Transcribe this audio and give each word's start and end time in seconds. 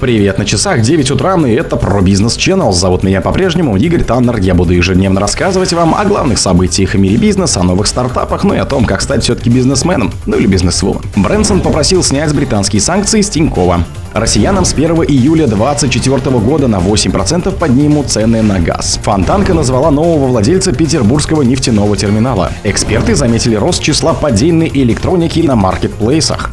Привет 0.00 0.38
на 0.38 0.44
часах, 0.44 0.82
9 0.82 1.10
утра, 1.10 1.36
и 1.44 1.50
это 1.50 1.76
про 1.76 2.00
бизнес 2.00 2.36
Channel. 2.36 2.70
Зовут 2.70 3.02
меня 3.02 3.20
по-прежнему 3.20 3.76
Игорь 3.76 4.04
Таннер. 4.04 4.38
Я 4.38 4.54
буду 4.54 4.72
ежедневно 4.72 5.20
рассказывать 5.20 5.72
вам 5.72 5.92
о 5.92 6.04
главных 6.04 6.38
событиях 6.38 6.94
в 6.94 6.98
мире 6.98 7.16
бизнеса, 7.16 7.60
о 7.60 7.62
новых 7.64 7.88
стартапах, 7.88 8.44
ну 8.44 8.54
и 8.54 8.58
о 8.58 8.64
том, 8.64 8.84
как 8.84 9.00
стать 9.00 9.24
все-таки 9.24 9.50
бизнесменом, 9.50 10.12
ну 10.24 10.36
или 10.36 10.46
бизнесвумен. 10.46 11.02
Брэнсон 11.16 11.62
попросил 11.62 12.04
снять 12.04 12.32
британские 12.32 12.80
санкции 12.80 13.22
с 13.22 13.28
Тинькова. 13.28 13.84
Россиянам 14.12 14.64
с 14.64 14.72
1 14.72 14.90
июля 15.04 15.46
2024 15.46 16.38
года 16.38 16.68
на 16.68 16.76
8% 16.76 17.56
поднимут 17.56 18.08
цены 18.08 18.42
на 18.42 18.58
газ. 18.58 18.98
Фонтанка 19.02 19.54
назвала 19.54 19.90
нового 19.90 20.26
владельца 20.26 20.72
петербургского 20.72 21.42
нефтяного 21.42 21.96
терминала. 21.96 22.52
Эксперты 22.64 23.14
заметили 23.14 23.54
рост 23.54 23.82
числа 23.82 24.14
поддельной 24.14 24.70
электроники 24.72 25.40
на 25.40 25.56
маркетплейсах. 25.56 26.50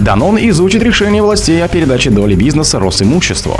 Данон 0.00 0.38
изучит 0.38 0.82
решение 0.82 1.22
властей 1.22 1.62
о 1.64 1.68
передаче 1.68 2.10
доли 2.10 2.34
бизнеса 2.34 2.78
Росимуществу. 2.78 3.56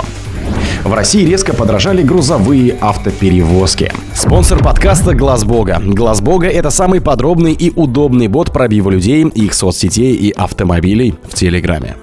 В 0.83 0.93
России 0.93 1.25
резко 1.25 1.53
подорожали 1.53 2.03
грузовые 2.03 2.77
автоперевозки. 2.79 3.91
Спонсор 4.13 4.63
подкаста 4.63 5.15
Глаз 5.15 5.43
Бога. 5.43 5.81
Глаз 5.83 6.21
Бога 6.21 6.47
это 6.47 6.69
самый 6.69 7.01
подробный 7.01 7.53
и 7.53 7.71
удобный 7.75 8.27
бот 8.27 8.51
пробива 8.51 8.91
людей, 8.91 9.23
их 9.23 9.53
соцсетей 9.55 10.13
и 10.13 10.31
автомобилей 10.31 11.15
в 11.27 11.33
Телеграме. 11.33 11.95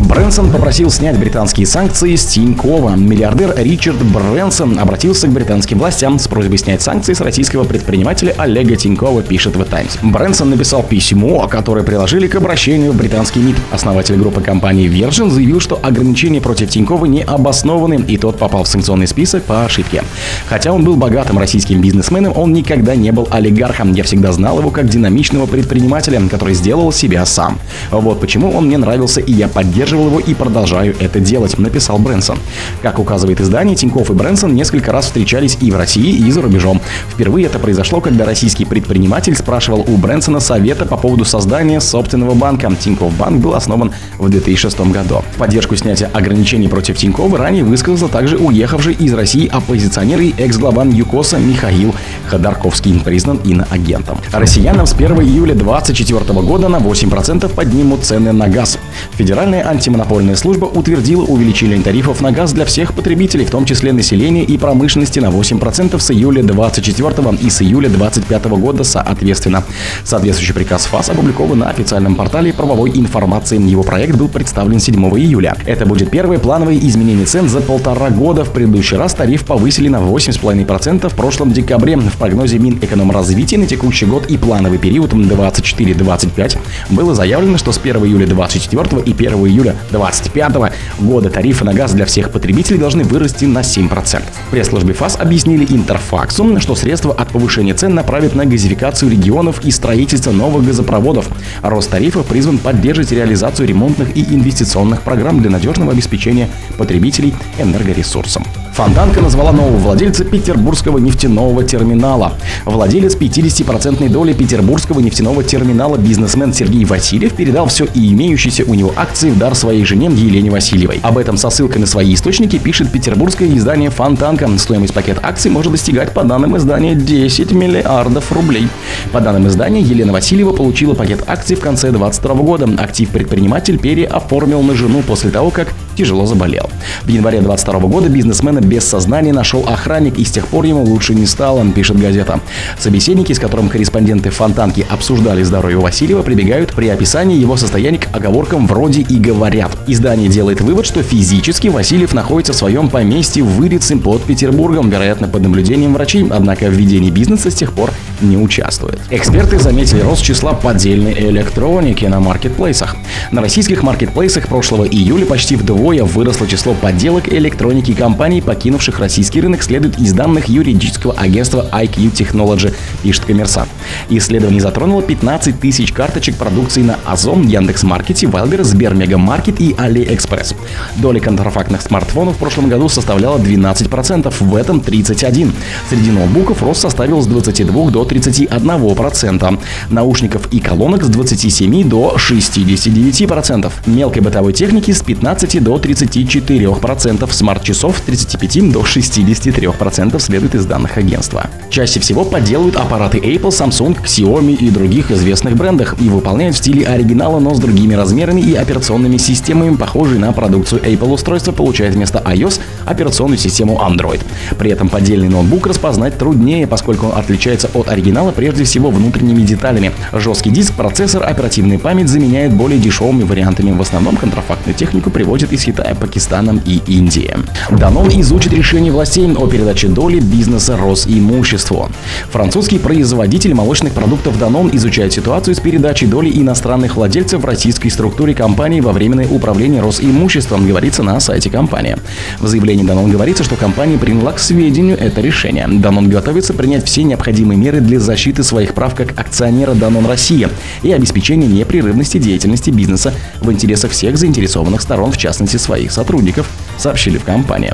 Брэнсон 0.00 0.50
попросил 0.50 0.90
снять 0.90 1.18
британские 1.18 1.66
санкции 1.66 2.14
с 2.14 2.24
Тинькова. 2.26 2.96
Миллиардер 2.96 3.54
Ричард 3.56 4.02
Брэнсон 4.02 4.78
обратился 4.78 5.26
к 5.26 5.32
британским 5.32 5.78
властям 5.78 6.18
с 6.18 6.28
просьбой 6.28 6.58
снять 6.58 6.82
санкции 6.82 7.14
с 7.14 7.20
российского 7.20 7.64
предпринимателя 7.64 8.34
Олега 8.38 8.76
Тинькова, 8.76 9.22
пишет 9.22 9.56
The 9.56 9.68
Times. 9.68 9.98
Брэнсон 10.02 10.50
написал 10.50 10.82
письмо, 10.82 11.48
которое 11.48 11.84
приложили 11.84 12.26
к 12.28 12.36
обращению 12.36 12.92
в 12.92 12.96
британский 12.96 13.40
МИД. 13.40 13.56
Основатель 13.72 14.16
группы 14.16 14.40
компании 14.40 14.88
Virgin 14.88 15.30
заявил, 15.30 15.60
что 15.60 15.80
ограничения 15.82 16.40
против 16.40 16.70
Тинькова 16.70 17.06
не 17.06 17.22
обоснованы, 17.22 18.04
и 18.06 18.16
тот 18.16 18.38
попал 18.38 18.64
в 18.64 18.68
санкционный 18.68 19.08
список 19.08 19.42
по 19.44 19.64
ошибке. 19.64 20.04
Хотя 20.48 20.72
он 20.72 20.84
был 20.84 20.96
богатым 20.96 21.38
российским 21.38 21.80
бизнесменом, 21.80 22.32
он 22.36 22.52
никогда 22.52 22.94
не 22.94 23.10
был 23.10 23.26
олигархом. 23.30 23.92
Я 23.92 24.04
всегда 24.04 24.32
знал 24.32 24.58
его 24.58 24.70
как 24.70 24.88
динамичного 24.88 25.46
предпринимателя, 25.46 26.20
который 26.28 26.54
сделал 26.54 26.92
себя 26.92 27.26
сам. 27.26 27.58
Вот 27.90 28.20
почему 28.20 28.52
он 28.52 28.66
мне 28.66 28.78
нравился, 28.78 29.20
и 29.20 29.32
я 29.32 29.48
поддерживал 29.48 29.63
поддерживал 29.64 30.08
его 30.08 30.20
и 30.20 30.34
продолжаю 30.34 30.94
это 31.00 31.20
делать, 31.20 31.58
написал 31.58 31.98
Брэнсон. 31.98 32.38
Как 32.82 32.98
указывает 32.98 33.40
издание, 33.40 33.74
Тиньков 33.74 34.10
и 34.10 34.12
Брэнсон 34.12 34.54
несколько 34.54 34.92
раз 34.92 35.06
встречались 35.06 35.56
и 35.60 35.70
в 35.70 35.76
России, 35.76 36.14
и 36.14 36.30
за 36.30 36.42
рубежом. 36.42 36.82
Впервые 37.08 37.46
это 37.46 37.58
произошло, 37.58 38.02
когда 38.02 38.26
российский 38.26 38.66
предприниматель 38.66 39.34
спрашивал 39.34 39.80
у 39.88 39.96
Брэнсона 39.96 40.40
совета 40.40 40.84
по 40.84 40.98
поводу 40.98 41.24
создания 41.24 41.80
собственного 41.80 42.34
банка. 42.34 42.70
Тиньков 42.78 43.16
банк 43.16 43.40
был 43.40 43.54
основан 43.54 43.92
в 44.18 44.28
2006 44.28 44.80
году. 44.80 45.22
В 45.34 45.38
поддержку 45.38 45.76
снятия 45.76 46.10
ограничений 46.12 46.68
против 46.68 46.98
Тинькова 46.98 47.38
ранее 47.38 47.64
высказался 47.64 48.08
также 48.08 48.36
уехавший 48.36 48.92
из 48.92 49.14
России 49.14 49.48
оппозиционер 49.50 50.20
и 50.20 50.34
экс-глава 50.36 50.84
ЮКОСа 50.84 51.38
Михаил 51.38 51.94
Ходорковский, 52.26 53.00
признан 53.02 53.38
иноагентом. 53.44 54.18
Россиянам 54.30 54.86
с 54.86 54.92
1 54.92 55.22
июля 55.22 55.54
2024 55.54 56.40
года 56.42 56.68
на 56.68 56.76
8% 56.76 57.48
поднимут 57.54 58.04
цены 58.04 58.32
на 58.32 58.48
газ. 58.48 58.78
Федеральная 59.12 59.53
анти 59.62 59.84
антимонопольная 59.84 60.34
служба 60.34 60.64
утвердила 60.64 61.24
увеличение 61.24 61.78
тарифов 61.80 62.22
на 62.22 62.32
газ 62.32 62.52
для 62.52 62.64
всех 62.64 62.94
потребителей, 62.94 63.44
в 63.44 63.50
том 63.50 63.66
числе 63.66 63.92
населения 63.92 64.42
и 64.42 64.56
промышленности 64.56 65.18
на 65.18 65.26
8% 65.26 65.98
с 65.98 66.10
июля 66.10 66.42
24 66.42 67.36
и 67.40 67.50
с 67.50 67.60
июля 67.60 67.90
25 67.90 68.44
года 68.46 68.82
соответственно. 68.82 69.62
Соответствующий 70.04 70.54
приказ 70.54 70.86
ФАС 70.86 71.10
опубликован 71.10 71.58
на 71.58 71.68
официальном 71.68 72.14
портале 72.14 72.52
правовой 72.52 72.92
информации. 72.94 73.60
Его 73.60 73.82
проект 73.82 74.16
был 74.16 74.28
представлен 74.28 74.80
7 74.80 74.94
июля. 75.18 75.56
Это 75.66 75.84
будет 75.84 76.10
первое 76.10 76.38
плановое 76.38 76.78
изменение 76.78 77.26
цен 77.26 77.48
за 77.48 77.60
полтора 77.60 78.10
года. 78.10 78.44
В 78.44 78.52
предыдущий 78.52 78.96
раз 78.96 79.14
тариф 79.14 79.44
повысили 79.44 79.88
на 79.88 79.98
8,5% 79.98 81.08
в 81.08 81.14
прошлом 81.14 81.52
декабре. 81.52 81.96
В 81.96 82.16
прогнозе 82.16 82.58
Минэкономразвития 82.58 83.58
на 83.58 83.66
текущий 83.66 84.06
год 84.06 84.26
и 84.26 84.38
плановый 84.38 84.78
период 84.78 85.12
24-25 85.12 86.58
было 86.90 87.14
заявлено, 87.14 87.58
что 87.58 87.72
с 87.72 87.78
1 87.78 87.96
июля 88.04 88.26
24 88.26 89.02
и 89.02 89.12
1 89.12 89.43
июля 89.46 89.76
2025 89.90 90.72
года 91.00 91.30
тарифы 91.30 91.64
на 91.64 91.74
газ 91.74 91.92
для 91.92 92.04
всех 92.04 92.30
потребителей 92.30 92.78
должны 92.78 93.04
вырасти 93.04 93.44
на 93.44 93.60
7%. 93.60 94.22
В 94.48 94.50
пресс-службе 94.50 94.94
ФАС 94.94 95.16
объяснили 95.16 95.66
Интерфаксу, 95.68 96.60
что 96.60 96.74
средства 96.74 97.12
от 97.12 97.28
повышения 97.28 97.74
цен 97.74 97.94
направят 97.94 98.34
на 98.34 98.44
газификацию 98.44 99.10
регионов 99.10 99.64
и 99.64 99.70
строительство 99.70 100.32
новых 100.32 100.66
газопроводов. 100.66 101.28
Рост 101.62 101.90
тарифов 101.90 102.26
призван 102.26 102.58
поддерживать 102.58 103.12
реализацию 103.12 103.68
ремонтных 103.68 104.16
и 104.16 104.22
инвестиционных 104.22 105.02
программ 105.02 105.40
для 105.40 105.50
надежного 105.50 105.92
обеспечения 105.92 106.48
потребителей 106.76 107.34
энергоресурсом. 107.58 108.44
Фонтанка 108.74 109.20
назвала 109.20 109.52
нового 109.52 109.76
владельца 109.76 110.24
петербургского 110.24 110.98
нефтяного 110.98 111.62
терминала. 111.62 112.32
Владелец 112.64 113.14
50% 113.14 114.08
доли 114.08 114.32
петербургского 114.32 114.98
нефтяного 114.98 115.44
терминала 115.44 115.96
бизнесмен 115.96 116.52
Сергей 116.52 116.84
Васильев 116.84 117.34
передал 117.34 117.68
все 117.68 117.84
и 117.84 118.12
имеющиеся 118.12 118.64
у 118.64 118.74
него 118.74 118.92
акции 118.96 119.30
в 119.30 119.38
дар 119.38 119.54
своей 119.54 119.84
жене 119.84 120.06
Елене 120.06 120.50
Васильевой. 120.50 120.98
Об 121.04 121.18
этом 121.18 121.36
со 121.36 121.50
ссылкой 121.50 121.82
на 121.82 121.86
свои 121.86 122.14
источники 122.14 122.58
пишет 122.58 122.90
петербургское 122.90 123.48
издание 123.56 123.90
«Фонтанка». 123.90 124.50
Стоимость 124.58 124.92
пакет 124.92 125.18
акций 125.22 125.52
может 125.52 125.70
достигать, 125.70 126.12
по 126.12 126.24
данным 126.24 126.56
издания, 126.56 126.96
10 126.96 127.52
миллиардов 127.52 128.32
рублей. 128.32 128.66
По 129.12 129.20
данным 129.20 129.46
издания, 129.46 129.82
Елена 129.82 130.12
Васильева 130.12 130.52
получила 130.52 130.94
пакет 130.94 131.22
акций 131.28 131.54
в 131.54 131.60
конце 131.60 131.92
2022 131.92 132.34
года. 132.42 132.68
Актив 132.82 133.08
предприниматель 133.08 133.78
переоформил 133.78 134.62
на 134.62 134.74
жену 134.74 135.02
после 135.06 135.30
того, 135.30 135.50
как 135.50 135.68
тяжело 135.94 136.26
заболел. 136.26 136.70
В 137.02 137.08
январе 137.08 137.40
22 137.40 137.80
года 137.80 138.08
бизнесмена 138.08 138.60
без 138.60 138.84
сознания 138.84 139.32
нашел 139.32 139.64
охранник 139.66 140.18
и 140.18 140.24
с 140.24 140.30
тех 140.30 140.46
пор 140.48 140.64
ему 140.64 140.82
лучше 140.82 141.14
не 141.14 141.26
стало, 141.26 141.64
пишет 141.72 141.98
газета. 141.98 142.40
Собеседники, 142.78 143.32
с 143.32 143.38
которым 143.38 143.68
корреспонденты 143.68 144.30
Фонтанки 144.30 144.86
обсуждали 144.88 145.42
здоровье 145.42 145.78
Васильева, 145.78 146.22
прибегают 146.22 146.72
при 146.72 146.88
описании 146.88 147.38
его 147.38 147.56
состояния 147.56 147.98
к 147.98 148.14
оговоркам 148.14 148.66
вроде 148.66 149.02
и 149.02 149.16
говорят. 149.18 149.70
Издание 149.86 150.28
делает 150.28 150.60
вывод, 150.60 150.86
что 150.86 151.02
физически 151.02 151.68
Васильев 151.68 152.14
находится 152.14 152.52
в 152.52 152.56
своем 152.56 152.88
поместье 152.88 153.42
в 153.42 153.48
Вырице 153.48 153.96
под 153.96 154.22
Петербургом, 154.24 154.90
вероятно, 154.90 155.28
под 155.28 155.42
наблюдением 155.42 155.94
врачей, 155.94 156.26
однако 156.30 156.66
в 156.66 156.72
ведении 156.72 157.10
бизнеса 157.10 157.50
с 157.50 157.54
тех 157.54 157.72
пор 157.72 157.90
не 158.20 158.36
участвует. 158.36 158.98
Эксперты 159.10 159.58
заметили 159.58 160.00
рост 160.00 160.22
числа 160.22 160.54
поддельной 160.54 161.12
электроники 161.30 162.04
на 162.06 162.20
маркетплейсах. 162.20 162.96
На 163.30 163.40
российских 163.42 163.82
маркетплейсах 163.82 164.48
прошлого 164.48 164.84
июля 164.84 165.26
почти 165.26 165.56
вдвое 165.56 165.83
выросло 165.92 166.46
число 166.46 166.72
подделок 166.72 167.30
электроники 167.30 167.92
компаний, 167.92 168.40
покинувших 168.40 168.98
российский 168.98 169.42
рынок, 169.42 169.62
следует 169.62 169.98
из 169.98 170.14
данных 170.14 170.48
юридического 170.48 171.12
агентства 171.12 171.66
IQ 171.70 172.12
Technology, 172.12 172.74
пишет 173.02 173.26
Коммерсант. 173.26 173.68
Исследование 174.08 174.62
затронуло 174.62 175.02
15 175.02 175.60
тысяч 175.60 175.92
карточек 175.92 176.36
продукции 176.36 176.80
на 176.80 176.98
Озон, 177.04 177.46
Яндекс.Маркете, 177.46 178.26
Вайлдер, 178.26 178.64
Сбермегамаркет 178.64 179.60
и 179.60 179.72
AliExpress. 179.72 180.56
Доля 180.96 181.20
контрафактных 181.20 181.82
смартфонов 181.82 182.36
в 182.36 182.38
прошлом 182.38 182.70
году 182.70 182.88
составляла 182.88 183.38
12%, 183.38 184.32
в 184.40 184.56
этом 184.56 184.78
31%. 184.78 185.52
Среди 185.90 186.10
ноутбуков 186.10 186.62
рост 186.62 186.80
составил 186.80 187.20
с 187.20 187.26
22 187.26 187.90
до 187.90 188.04
31%, 188.04 189.60
наушников 189.90 190.48
и 190.50 190.60
колонок 190.60 191.04
с 191.04 191.08
27 191.08 191.88
до 191.88 192.16
69%, 192.16 193.70
мелкой 193.84 194.22
бытовой 194.22 194.54
техники 194.54 194.90
с 194.90 195.02
15 195.02 195.62
до 195.62 195.73
34%, 195.78 197.32
смарт-часов 197.32 197.98
с 197.98 198.00
35 198.02 198.72
до 198.72 198.80
63% 198.80 200.18
следует 200.20 200.54
из 200.54 200.66
данных 200.66 200.96
агентства. 200.96 201.48
Чаще 201.70 202.00
всего 202.00 202.24
подделывают 202.24 202.76
аппараты 202.76 203.18
Apple, 203.18 203.50
Samsung, 203.50 203.96
Xiaomi 204.04 204.54
и 204.54 204.70
других 204.70 205.10
известных 205.10 205.56
брендах 205.56 205.96
и 206.00 206.08
выполняют 206.08 206.54
в 206.54 206.58
стиле 206.58 206.86
оригинала, 206.86 207.40
но 207.40 207.54
с 207.54 207.58
другими 207.58 207.94
размерами 207.94 208.40
и 208.40 208.54
операционными 208.54 209.16
системами, 209.16 209.74
похожие 209.74 210.20
на 210.20 210.32
продукцию 210.32 210.82
Apple 210.82 211.12
устройство, 211.12 211.52
получает 211.52 211.94
вместо 211.94 212.18
iOS 212.18 212.60
операционную 212.84 213.38
систему 213.38 213.80
Android. 213.84 214.20
При 214.58 214.70
этом 214.70 214.88
поддельный 214.88 215.28
ноутбук 215.28 215.66
распознать 215.66 216.16
труднее, 216.16 216.66
поскольку 216.66 217.06
он 217.06 217.18
отличается 217.18 217.68
от 217.74 217.88
оригинала 217.88 218.30
прежде 218.30 218.64
всего 218.64 218.90
внутренними 218.90 219.42
деталями. 219.42 219.92
Жесткий 220.12 220.50
диск, 220.50 220.74
процессор, 220.74 221.24
оперативная 221.24 221.78
память 221.78 222.08
заменяют 222.08 222.52
более 222.52 222.78
дешевыми 222.78 223.24
вариантами. 223.24 223.72
В 223.72 223.80
основном 223.80 224.16
контрафактную 224.16 224.76
технику 224.76 225.10
приводят 225.10 225.52
из 225.52 225.63
Китая, 225.64 225.94
Пакистана 225.94 226.60
и 226.66 226.82
Индии. 226.86 227.34
Данон 227.70 228.08
изучит 228.20 228.52
решение 228.52 228.92
властей 228.92 229.32
о 229.34 229.46
передаче 229.46 229.88
доли 229.88 230.20
бизнеса 230.20 230.76
Росимуществу. 230.76 231.88
Французский 232.30 232.78
производитель 232.78 233.54
молочных 233.54 233.94
продуктов 233.94 234.38
Данон 234.38 234.68
изучает 234.74 235.14
ситуацию 235.14 235.54
с 235.54 235.60
передачей 235.60 236.06
доли 236.06 236.30
иностранных 236.30 236.96
владельцев 236.96 237.40
в 237.40 237.44
российской 237.46 237.88
структуре 237.88 238.34
компании 238.34 238.80
во 238.80 238.92
временное 238.92 239.26
управление 239.26 239.80
Росимуществом, 239.80 240.66
говорится 240.66 241.02
на 241.02 241.18
сайте 241.20 241.48
компании. 241.48 241.96
В 242.40 242.46
заявлении 242.46 242.84
Данон 242.84 243.10
говорится, 243.10 243.42
что 243.42 243.56
компания 243.56 243.96
приняла 243.96 244.32
к 244.32 244.38
сведению 244.38 244.98
это 244.98 245.22
решение. 245.22 245.66
Данон 245.66 246.10
готовится 246.10 246.52
принять 246.52 246.84
все 246.84 247.04
необходимые 247.04 247.56
меры 247.56 247.80
для 247.80 248.00
защиты 248.00 248.42
своих 248.42 248.74
прав 248.74 248.94
как 248.94 249.18
акционера 249.18 249.72
Данон 249.72 250.06
Россия 250.06 250.50
и 250.82 250.92
обеспечения 250.92 251.46
непрерывности 251.46 252.18
деятельности 252.18 252.68
бизнеса 252.68 253.14
в 253.40 253.50
интересах 253.50 253.92
всех 253.92 254.18
заинтересованных 254.18 254.82
сторон, 254.82 255.10
в 255.10 255.16
частности 255.16 255.53
офисе 255.54 255.58
своих 255.58 255.92
сотрудников, 255.92 256.48
сообщили 256.78 257.18
в 257.18 257.24
компании. 257.24 257.72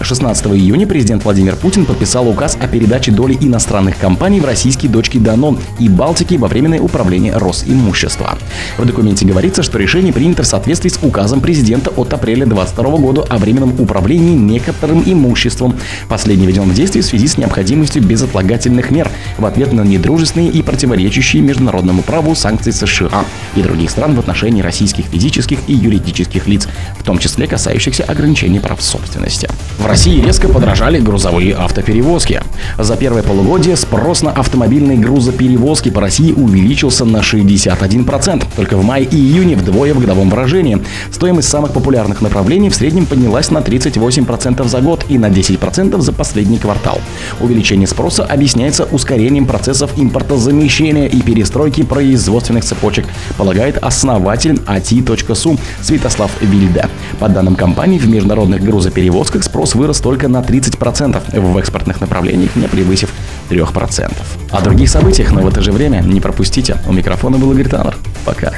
16 0.00 0.46
июня 0.46 0.86
президент 0.86 1.24
Владимир 1.24 1.56
Путин 1.56 1.86
подписал 1.86 2.28
указ 2.28 2.56
о 2.60 2.68
передаче 2.68 3.10
доли 3.10 3.36
иностранных 3.40 3.98
компаний 3.98 4.40
в 4.40 4.44
российские 4.44 4.90
дочки 4.90 5.18
Данон 5.18 5.58
и 5.78 5.88
Балтики 5.88 6.34
во 6.34 6.48
временное 6.48 6.80
управление 6.80 7.36
Росимущества. 7.36 8.36
В 8.76 8.84
документе 8.84 9.26
говорится, 9.26 9.62
что 9.62 9.78
решение 9.78 10.12
принято 10.12 10.42
в 10.42 10.46
соответствии 10.46 10.90
с 10.90 10.98
указом 11.02 11.40
президента 11.40 11.90
от 11.90 12.12
апреля 12.12 12.46
2022 12.46 12.98
года 12.98 13.22
о 13.28 13.38
временном 13.38 13.80
управлении 13.80 14.36
некоторым 14.36 15.02
имуществом. 15.06 15.76
Последний 16.08 16.46
введен 16.46 16.64
в 16.64 16.74
действие 16.74 17.02
в 17.02 17.06
связи 17.06 17.26
с 17.26 17.38
необходимостью 17.38 18.02
безотлагательных 18.02 18.90
мер 18.90 19.08
в 19.38 19.46
ответ 19.46 19.72
на 19.72 19.82
недружественные 19.82 20.50
и 20.50 20.62
противоречащие 20.62 21.42
международному 21.42 22.02
праву 22.02 22.34
санкции 22.34 22.70
США 22.70 23.24
и 23.56 23.62
других 23.62 23.90
стран 23.90 24.14
в 24.14 24.18
отношении 24.18 24.62
российских 24.62 25.06
физических 25.06 25.58
и 25.66 25.72
юридических 25.72 26.46
лиц, 26.46 26.68
в 26.98 27.04
том 27.04 27.18
числе 27.18 27.46
касающихся 27.46 28.04
ограничений 28.04 28.33
прав 28.60 28.82
собственности. 28.82 29.48
В 29.78 29.86
России 29.86 30.20
резко 30.20 30.48
подорожали 30.48 31.00
грузовые 31.00 31.54
автоперевозки. 31.54 32.40
За 32.78 32.96
первое 32.96 33.22
полугодие 33.22 33.76
спрос 33.76 34.22
на 34.22 34.30
автомобильные 34.30 34.96
грузоперевозки 34.96 35.90
по 35.90 36.00
России 36.00 36.32
увеличился 36.32 37.04
на 37.04 37.18
61%. 37.18 38.44
Только 38.56 38.76
в 38.76 38.84
мае 38.84 39.04
и 39.04 39.16
июне 39.16 39.56
вдвое 39.56 39.92
в 39.92 40.00
годовом 40.00 40.30
выражении. 40.30 40.80
Стоимость 41.10 41.48
самых 41.48 41.72
популярных 41.72 42.22
направлений 42.22 42.70
в 42.70 42.74
среднем 42.74 43.04
поднялась 43.04 43.50
на 43.50 43.58
38% 43.58 44.66
за 44.68 44.80
год 44.80 45.04
и 45.08 45.18
на 45.18 45.26
10% 45.26 46.00
за 46.00 46.12
последний 46.12 46.58
квартал. 46.58 47.00
Увеличение 47.40 47.88
спроса 47.88 48.24
объясняется 48.24 48.84
ускорением 48.84 49.46
процессов 49.46 49.90
импортозамещения 49.96 51.06
и 51.06 51.20
перестройки 51.20 51.82
производственных 51.82 52.64
цепочек, 52.64 53.06
полагает 53.36 53.78
основатель 53.78 54.54
AT.su 54.66 55.58
Святослав 55.82 56.30
Вильда. 56.40 56.88
По 57.18 57.28
данным 57.28 57.56
компании, 57.56 57.98
в 57.98 58.08
международных 58.08 58.62
грузоперевозках 58.62 59.42
спрос 59.66 59.74
вырос 59.74 60.00
только 60.00 60.28
на 60.28 60.42
30%, 60.42 61.40
в 61.40 61.56
экспортных 61.56 62.00
направлениях 62.00 62.54
не 62.56 62.68
превысив 62.68 63.10
3%. 63.48 64.12
О 64.50 64.60
других 64.60 64.90
событиях, 64.90 65.32
но 65.32 65.40
в 65.40 65.48
это 65.48 65.62
же 65.62 65.72
время 65.72 66.00
не 66.00 66.20
пропустите. 66.20 66.76
У 66.86 66.92
микрофона 66.92 67.38
был 67.38 67.52
Игорь 67.52 67.68
Таннер. 67.68 67.96
Пока. 68.26 68.52